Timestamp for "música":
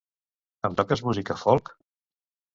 1.09-1.37